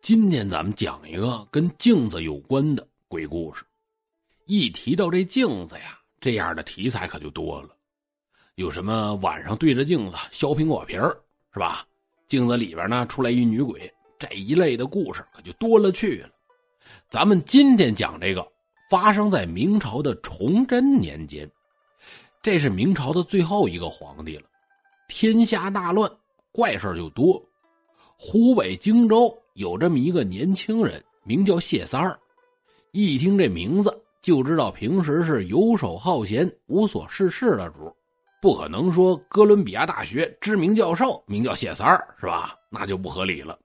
[0.00, 3.62] 今天咱们讲一个跟镜子有关的鬼故事。
[4.46, 7.68] 一提到这镜子呀，这样的题材可就多了。
[8.54, 11.14] 有什么晚上对着镜子削苹果皮儿，
[11.52, 11.86] 是吧？
[12.26, 16.30] 镜子里边呢出来一女鬼，这一类的故事可就多了去了。
[17.10, 18.46] 咱们今天讲这个，
[18.88, 21.48] 发生在明朝的崇祯年间，
[22.42, 24.44] 这是明朝的最后一个皇帝了，
[25.08, 26.10] 天下大乱，
[26.52, 27.40] 怪事就多。
[28.16, 29.36] 湖北荆州。
[29.60, 32.18] 有这么一个年轻人，名叫谢三儿。
[32.92, 37.94] 一听这名字，就知道平时是游手好闲、无所事事的主，
[38.40, 42.56] 不可能说哥伦比亚大学知名教授名叫谢三儿，是吧？
[42.70, 43.58] 那就不合理了。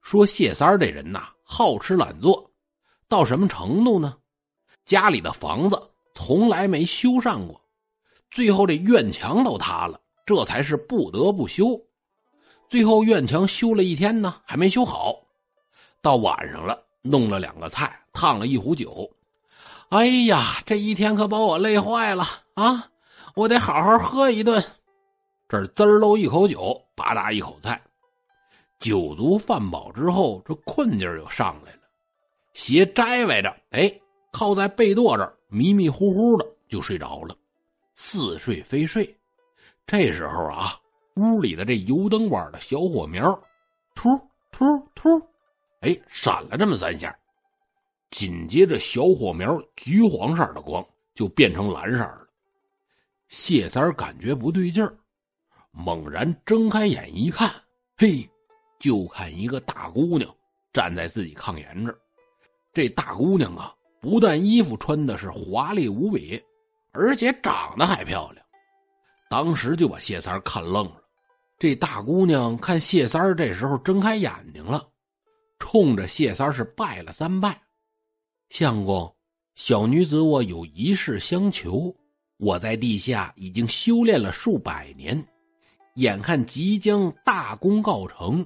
[0.00, 2.50] 说谢三儿这人呐，好吃懒做，
[3.06, 4.16] 到什么程度呢？
[4.86, 5.78] 家里的房子
[6.14, 7.60] 从来没修缮过，
[8.30, 11.78] 最后这院墙都塌了，这才是不得不修。
[12.72, 15.14] 最后院墙修了一天呢，还没修好。
[16.00, 19.06] 到晚上了，弄了两个菜，烫了一壶酒。
[19.90, 22.88] 哎呀，这一天可把我累坏了啊！
[23.34, 24.64] 我得好好喝一顿。
[25.50, 27.78] 这滋喽一口酒，吧嗒一口菜，
[28.78, 31.80] 酒足饭饱之后，这困劲儿又上来了。
[32.54, 33.92] 鞋摘歪着，哎，
[34.30, 37.36] 靠在被垛这儿，迷迷糊糊的就睡着了，
[37.96, 39.14] 似睡非睡。
[39.86, 40.78] 这时候啊。
[41.16, 43.22] 屋里的这油灯碗的小火苗，
[43.94, 44.08] 突
[44.50, 45.20] 突突，
[45.80, 47.14] 哎，闪了这么三下，
[48.10, 52.26] 紧接着小火苗橘黄色的光就变成蓝色了。
[53.28, 54.94] 谢三感觉不对劲儿，
[55.70, 57.50] 猛然睁开眼一看，
[57.96, 58.28] 嘿，
[58.78, 60.34] 就看一个大姑娘
[60.72, 61.98] 站在自己炕沿这
[62.72, 66.42] 这大姑娘啊，不但衣服穿的是华丽无比，
[66.92, 68.44] 而且长得还漂亮。
[69.28, 71.01] 当时就把谢三看愣了。
[71.62, 74.84] 这大姑娘看谢三这时候睁开眼睛了，
[75.60, 77.56] 冲着谢三是拜了三拜
[78.50, 79.14] ：“相公，
[79.54, 81.94] 小女子我有一事相求。
[82.38, 85.24] 我在地下已经修炼了数百年，
[85.94, 88.44] 眼看即将大功告成，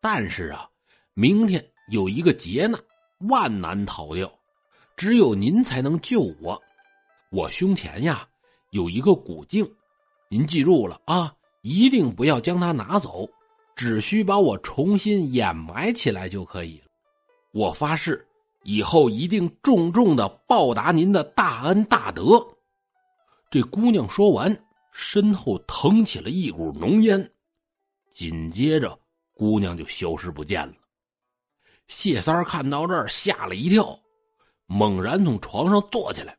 [0.00, 0.70] 但是啊，
[1.14, 2.80] 明天有一个劫难，
[3.28, 4.32] 万难逃掉，
[4.96, 6.62] 只有您才能救我。
[7.32, 8.24] 我胸前呀
[8.70, 9.68] 有一个古镜，
[10.28, 13.28] 您记住了啊。”一定不要将它拿走，
[13.74, 16.86] 只需把我重新掩埋起来就可以了。
[17.52, 18.26] 我发誓，
[18.64, 22.44] 以后一定重重的报答您的大恩大德。
[23.50, 27.32] 这姑娘说完，身后腾起了一股浓烟，
[28.10, 28.98] 紧接着
[29.34, 30.74] 姑娘就消失不见了。
[31.88, 33.98] 谢三儿看到这儿，吓了一跳，
[34.66, 36.36] 猛然从床上坐起来，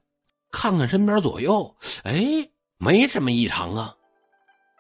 [0.52, 1.74] 看看身边左右，
[2.04, 3.96] 哎，没什么异常啊。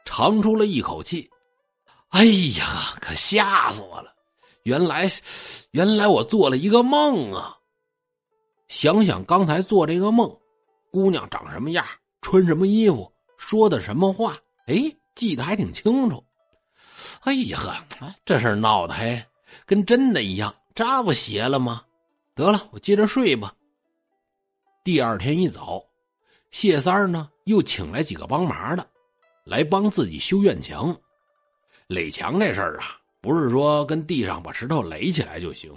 [0.05, 1.29] 长出了一口气，
[2.09, 4.13] 哎呀，可吓死我了！
[4.63, 5.11] 原来，
[5.71, 7.57] 原来我做了一个梦啊！
[8.67, 10.33] 想想刚才做这个梦，
[10.91, 11.85] 姑娘长什么样，
[12.21, 14.37] 穿什么衣服，说的什么话，
[14.67, 14.75] 哎，
[15.15, 16.23] 记得还挺清楚。
[17.21, 19.25] 哎呀呵，这事闹的还
[19.65, 21.83] 跟真的一样，这不邪了吗？
[22.35, 23.53] 得了，我接着睡吧。
[24.83, 25.83] 第二天一早，
[26.51, 28.87] 谢三儿呢又请来几个帮忙的。
[29.43, 30.95] 来帮自己修院墙，
[31.87, 35.71] 垒墙这事儿啊，不是说跟地上把石头垒起来就行，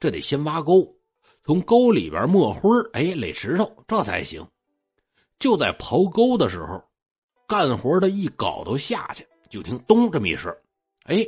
[0.00, 0.86] 这得先挖沟，
[1.44, 4.46] 从沟里边抹灰哎，垒石头这才行。
[5.38, 6.82] 就在刨沟的时候，
[7.46, 10.54] 干活的一镐头下去，就听咚这么一声，
[11.04, 11.26] 哎，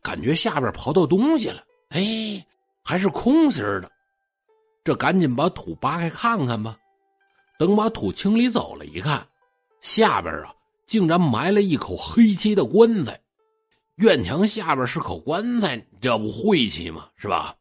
[0.00, 2.46] 感觉下边刨到东西了，哎，
[2.84, 3.90] 还是空心的，
[4.84, 6.78] 这赶紧把土扒开看看吧。
[7.58, 9.26] 等把土清理走了，一看，
[9.80, 10.54] 下边啊。
[10.86, 13.20] 竟然埋了一口黑漆的棺材，
[13.96, 17.08] 院墙下边是口棺材，这不晦气吗？
[17.16, 17.54] 是吧？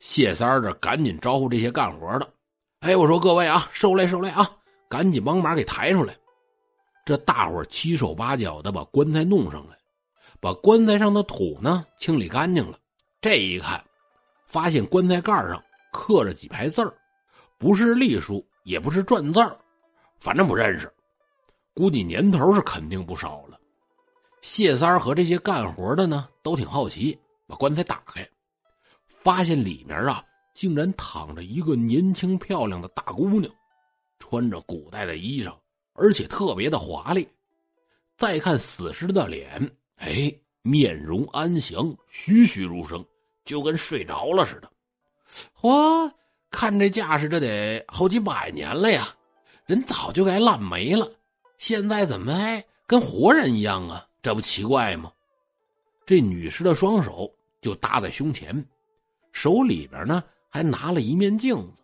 [0.00, 2.32] 谢三儿这赶紧招呼这些干活的，
[2.80, 4.48] 哎，我说各位啊，受累受累啊，
[4.88, 6.14] 赶紧帮忙给抬出来。
[7.04, 9.76] 这大伙七手八脚的把棺材弄上来，
[10.40, 12.78] 把棺材上的土呢清理干净了。
[13.20, 13.82] 这一看，
[14.46, 15.60] 发现棺材盖上
[15.90, 16.94] 刻着几排字儿，
[17.58, 19.56] 不是隶书，也不是篆字儿，
[20.20, 20.92] 反正不认识。
[21.78, 23.56] 估计年头是肯定不少了。
[24.40, 27.16] 谢三和这些干活的呢，都挺好奇，
[27.46, 28.28] 把棺材打开，
[29.06, 30.20] 发现里面啊，
[30.52, 33.48] 竟然躺着一个年轻漂亮的大姑娘，
[34.18, 35.54] 穿着古代的衣裳，
[35.92, 37.28] 而且特别的华丽。
[38.16, 43.06] 再看死尸的脸，哎，面容安详，栩栩如生，
[43.44, 44.68] 就跟睡着了似的。
[45.60, 46.12] 哇，
[46.50, 49.14] 看这架势，这得好几百年了呀，
[49.66, 51.08] 人早就该烂没了。
[51.58, 54.06] 现在怎么还跟活人一样啊？
[54.22, 55.12] 这不奇怪吗？
[56.06, 58.64] 这女尸的双手就搭在胸前，
[59.32, 61.82] 手里边呢还拿了一面镜子。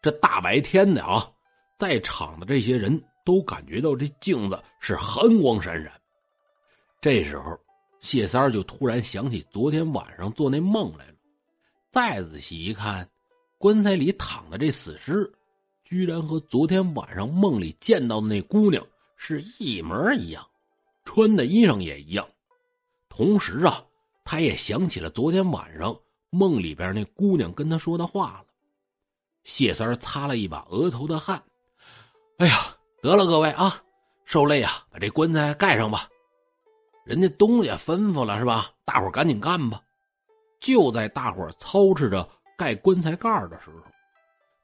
[0.00, 1.28] 这大白天的啊，
[1.76, 5.92] 在场的这些人都感觉到这镜子是寒光闪闪。
[7.00, 7.58] 这时候，
[8.00, 11.14] 谢三儿就突然想起昨天晚上做那梦来了。
[11.90, 13.08] 再仔细一看，
[13.56, 15.32] 棺材里躺的这死尸，
[15.84, 18.84] 居然和昨天晚上梦里见到的那姑娘
[19.20, 20.48] 是一模一样，
[21.04, 22.26] 穿的衣裳也一样。
[23.10, 23.84] 同时啊，
[24.24, 25.94] 他也想起了昨天晚上
[26.30, 28.46] 梦里边那姑娘跟他说的话了。
[29.44, 31.42] 谢三擦了一把额头的汗，
[32.38, 33.82] 哎呀，得了，各位啊，
[34.24, 36.08] 受累啊，把这棺材盖上吧。
[37.04, 38.70] 人家东家吩咐了是吧？
[38.84, 39.82] 大伙赶紧干吧。
[40.60, 43.82] 就在大伙操持着盖棺材盖的时候，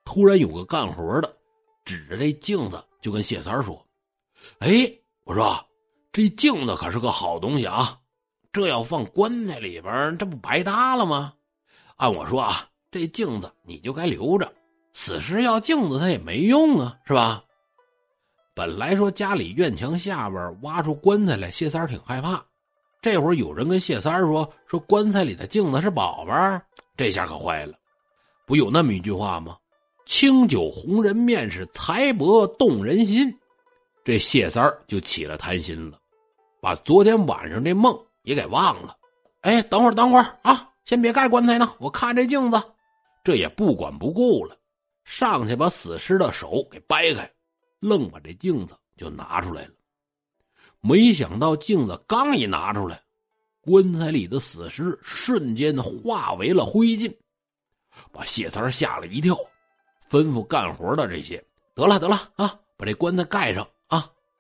[0.04, 1.36] 突然有个干活的
[1.84, 3.84] 指着这镜子就跟谢三说
[4.58, 4.90] ：“哎，
[5.24, 5.58] 我说
[6.12, 7.98] 这镜子可是个好东西啊，
[8.52, 11.32] 这要放棺材里边，这不白搭了吗？
[11.96, 14.52] 按我说啊，这镜子你就该留着。”
[14.96, 17.42] 此时要镜子，他也没用啊，是吧？
[18.54, 22.40] 本来说家里院墙下边挖出棺材来，谢三挺害怕。
[23.02, 26.32] 这会儿有人跟谢三说：“说棺材里的镜子是宝贝
[26.96, 27.74] 这下可坏了。
[28.46, 29.56] 不有那么一句话吗？
[30.06, 33.36] 清酒红人面是财帛动人心。
[34.04, 35.98] 这谢三就起了贪心了，
[36.60, 38.94] 把昨天晚上这梦也给忘了。
[39.40, 42.62] 哎，等会儿，等会儿啊，先别盖棺材呢，我看这镜子。
[43.24, 44.54] 这也不管不顾了。
[45.04, 47.30] 上去把死尸的手给掰开，
[47.80, 49.70] 愣把这镜子就拿出来了。
[50.80, 53.02] 没想到镜子刚一拿出来，
[53.62, 57.14] 棺材里的死尸瞬间化为了灰烬，
[58.12, 59.34] 把谢三吓了一跳，
[60.10, 61.42] 吩咐干活的这些
[61.74, 63.66] ：“得了得了啊，把这棺材盖上，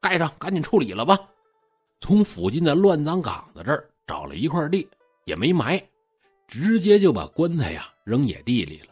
[0.04, 1.18] 盖上，赶紧处理了吧。”
[1.98, 4.86] 从附近的乱葬岗子这儿找了一块地，
[5.24, 5.82] 也没埋，
[6.46, 8.88] 直接就把棺材呀扔野地里了。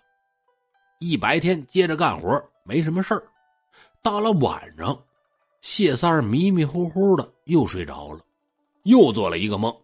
[0.99, 3.23] 一白天接着干活，没什么事儿。
[4.01, 4.99] 到了晚上，
[5.61, 8.25] 谢三儿迷迷糊糊的又睡着了，
[8.85, 9.77] 又做了一个梦，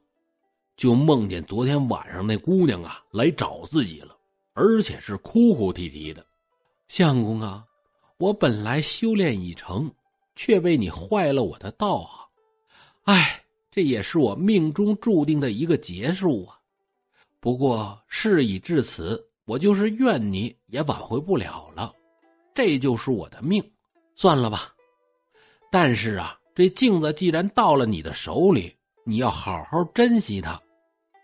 [0.77, 4.17] 就梦见昨天晚上那姑娘啊来找自己了，
[4.55, 6.25] 而且是哭哭啼啼的。
[6.87, 7.63] 相公啊，
[8.17, 9.91] 我本来修炼已成，
[10.39, 12.25] 却被你坏了我的道行，
[13.03, 13.43] 唉，
[13.73, 16.57] 这也是我命中注定的一个劫数啊。
[17.41, 19.27] 不过事已至此。
[19.47, 21.91] 我就是怨你也挽回不了了，
[22.55, 23.65] 这就是我的命，
[24.15, 24.75] 算了吧。
[25.73, 30.61] 但是啊，这镜子既然到了你的手里，你要好好珍惜它。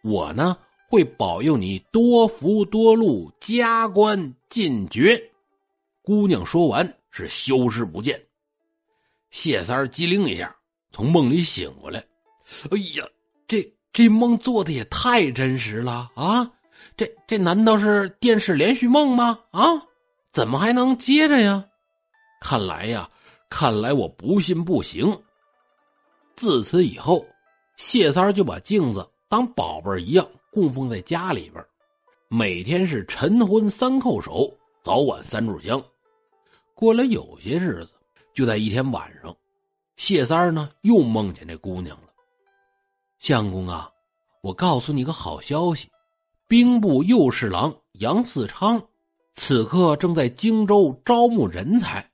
[0.03, 0.57] 我呢，
[0.89, 5.23] 会保佑你多福多禄，加官进爵。
[6.01, 8.19] 姑娘说完是消失不见。
[9.35, 10.55] 谢三儿机灵一下，
[10.93, 11.99] 从梦里醒过来。
[12.71, 13.05] 哎呀，
[13.49, 16.49] 这这梦做的也太真实了啊！
[16.97, 19.41] 这这难道是电视连续梦吗？
[19.51, 19.67] 啊，
[20.31, 21.67] 怎么还能接着呀？
[22.41, 23.11] 看来呀，
[23.51, 25.05] 看来我不信不行。
[26.37, 27.27] 自此以后，
[27.77, 31.63] 谢三儿就把镜子当宝贝一样供奉在家里边，
[32.29, 35.85] 每天是晨昏三叩首，早晚三炷香。
[36.73, 37.91] 过了有些日子，
[38.35, 39.35] 就在一天晚上，
[39.97, 42.09] 谢三儿呢又梦见这姑娘了。
[43.21, 43.91] 相公啊，
[44.43, 45.89] 我告诉你个好消息。
[46.47, 48.83] 兵部右侍郎杨嗣昌，
[49.33, 52.11] 此刻正在荆州招募人才，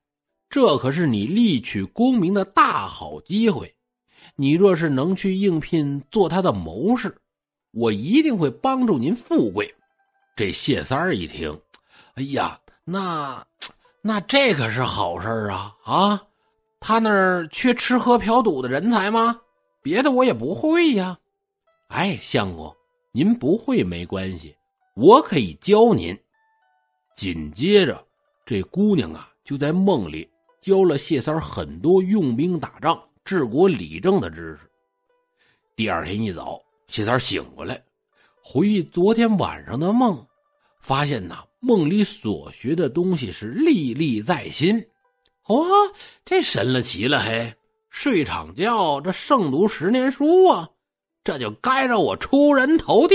[0.48, 3.74] 这可是你立取功名的大好机会。
[4.36, 7.14] 你若是能去应聘做他的谋士，
[7.72, 9.74] 我一定会帮助您富贵。
[10.36, 11.60] 这谢三儿一听，
[12.14, 13.44] 哎呀，那
[14.02, 15.76] 那这可是好事啊！
[15.84, 16.22] 啊，
[16.80, 19.40] 他那儿缺吃喝嫖赌的人才吗？
[19.82, 21.18] 别的我也不会呀。
[21.88, 22.74] 哎，相公。
[23.12, 24.56] 您不会没关系，
[24.94, 26.16] 我可以教您。
[27.14, 28.06] 紧接着，
[28.46, 30.30] 这姑娘啊就在梦里
[30.60, 34.70] 教了谢三很多用兵打仗、治国理政的知识。
[35.74, 37.82] 第二天一早，谢三醒过来，
[38.44, 40.24] 回忆昨天晚上的梦，
[40.78, 44.84] 发现呐梦里所学的东西是历历在心。
[45.46, 45.64] 哦，
[46.24, 47.54] 这神了奇了嘿！
[47.90, 50.68] 睡场觉，这胜读十年书啊！
[51.22, 53.14] 这就该让我出人头地，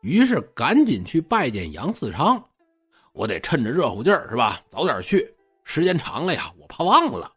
[0.00, 2.42] 于是赶紧去拜见杨嗣昌。
[3.12, 4.60] 我得趁着热乎劲儿，是吧？
[4.70, 7.30] 早点去，时间长了呀，我怕忘了。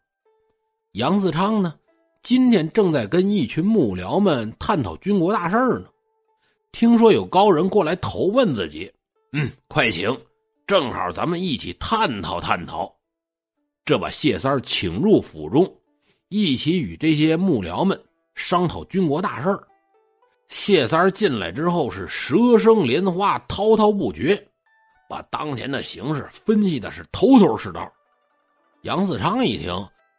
[0.92, 1.74] 杨嗣昌呢，
[2.22, 5.86] 今天正在跟一群幕僚们探讨军国大事呢。
[6.72, 8.90] 听说有高人过来投问自己，
[9.32, 10.08] 嗯，快请，
[10.66, 12.90] 正好咱们一起探讨探讨。
[13.84, 15.70] 这把谢三请入府中，
[16.28, 18.00] 一起与这些幕僚们。
[18.34, 19.66] 商讨军国大事儿，
[20.46, 24.40] 谢三进来之后是舌声莲花，滔滔不绝，
[25.08, 27.92] 把当前的形势分析的是头头是道。
[28.82, 29.72] 杨四昌一听，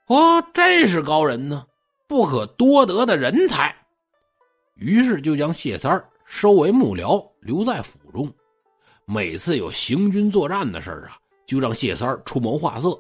[0.07, 1.65] 哦，这是高人呢，
[2.07, 3.73] 不可多得的人才，
[4.75, 8.29] 于是就将谢三收为幕僚，留在府中。
[9.11, 12.95] 每次有行军作战的事啊，就让谢三出谋划策。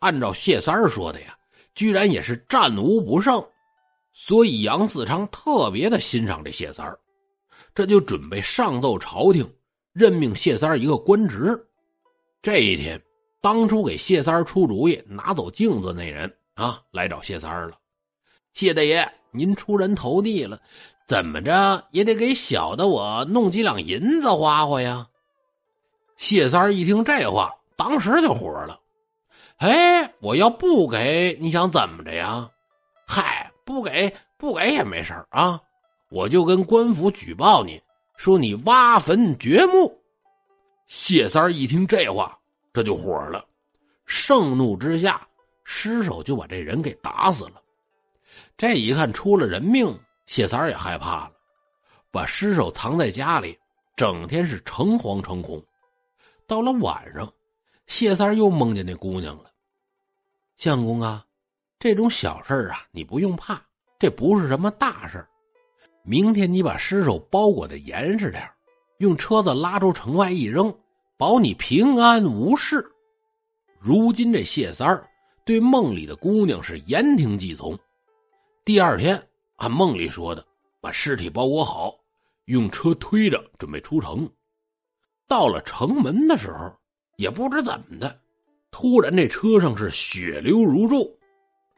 [0.00, 1.34] 按照谢三说的呀，
[1.74, 3.42] 居然也是战无不胜。
[4.12, 6.94] 所以杨四昌特别的欣赏这谢三，
[7.74, 9.50] 这就准备上奏朝廷，
[9.94, 11.58] 任命谢三一个官职。
[12.42, 13.00] 这一天，
[13.40, 17.72] 当初给谢三出主意拿走镜子那人啊，来找谢三了。
[18.52, 20.60] 谢大爷，您出人头地了，
[21.08, 25.06] 怎么着也得给小的我弄几两银子花花呀？
[26.20, 28.78] 谢三儿一听这话，当时就火了
[29.56, 32.46] ：“哎，我要不给你想怎么着呀？
[33.06, 35.58] 嗨！”不给不给也没事啊，
[36.10, 37.80] 我就跟官府举报你，
[38.18, 39.98] 说你挖坟掘墓。
[40.88, 42.38] 谢三一听这话，
[42.70, 43.42] 这就火了，
[44.04, 45.26] 盛怒之下，
[45.64, 47.62] 失手就把这人给打死了。
[48.58, 51.32] 这一看出了人命，谢三也害怕了，
[52.10, 53.58] 把尸首藏在家里，
[53.96, 55.64] 整天是诚惶诚恐。
[56.50, 57.32] 到了晚上，
[57.86, 59.52] 谢三又梦见那姑娘了，
[60.56, 61.24] 相公啊。
[61.78, 63.62] 这种小事啊，你不用怕，
[64.00, 65.24] 这不是什么大事
[66.02, 68.50] 明天你把尸首包裹的严实点
[68.98, 70.76] 用车子拉出城外一扔，
[71.16, 72.84] 保你平安无事。
[73.78, 75.08] 如今这谢三
[75.44, 77.78] 对梦里的姑娘是言听计从。
[78.64, 79.22] 第二天
[79.54, 80.44] 按梦里说的，
[80.80, 81.94] 把尸体包裹好，
[82.46, 84.28] 用车推着准备出城。
[85.30, 86.76] 到了城门的时候，
[87.14, 88.18] 也不知怎么的，
[88.72, 91.16] 突然这车上是血流如注。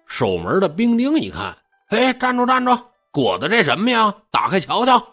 [0.06, 1.54] 守门的兵丁一看，
[1.88, 2.74] 哎，站住，站住！
[3.10, 4.14] 裹的这什么呀？
[4.30, 5.06] 打开瞧瞧。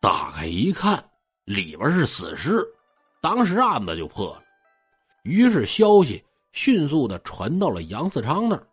[0.00, 0.98] 打开一看，
[1.44, 2.66] 里边是死尸。
[3.20, 4.42] 当时案子就破了。
[5.22, 8.66] 于是消息迅速的传到了杨四昌那儿。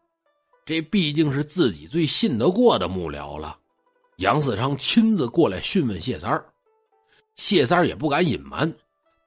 [0.65, 3.57] 这毕竟是自己最信得过的幕僚了。
[4.19, 6.45] 杨四昌亲自过来讯问谢三儿，
[7.35, 8.73] 谢三儿也不敢隐瞒，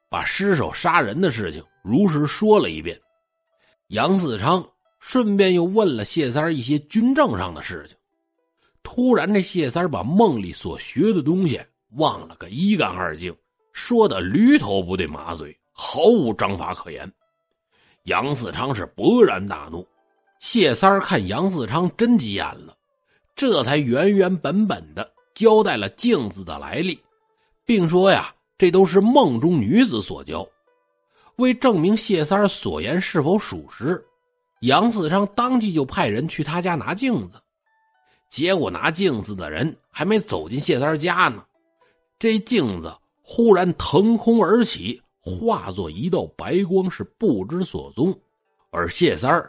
[0.08, 3.00] 把失手杀人的事情如实说了一遍。
[3.88, 4.66] 杨四昌。
[4.98, 7.96] 顺便又问了谢三一些军政上的事情。
[8.82, 11.60] 突然，这谢三把梦里所学的东西
[11.90, 13.32] 忘了个一干二净，
[13.72, 17.08] 说的驴头不对马嘴，毫无章法可言。
[18.04, 19.86] 杨四昌是勃然大怒。
[20.40, 22.76] 谢三看杨四昌真急眼了，
[23.36, 26.98] 这才原原本本的交代了镜子的来历，
[27.66, 30.49] 并说呀，这都是梦中女子所教。
[31.37, 34.02] 为证明谢三所言是否属实。
[34.61, 37.32] 杨四昌当即就派人去他家拿镜子，
[38.30, 41.44] 结果拿镜子的人还没走进谢三家呢，
[42.18, 48.18] 这镜子忽然腾空而起，化作一道白光，是不知所踪。
[48.70, 49.44] 而谢三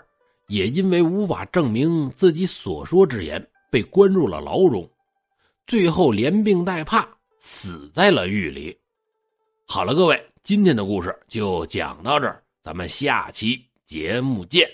[0.47, 4.89] 也因为无法证明自己所说之言，被关入了牢中，
[5.65, 7.07] 最后连病带怕
[7.39, 8.77] 死在了狱里。
[9.65, 14.69] 好了，各位，今天的故事就讲到这儿，咱们下期节目见。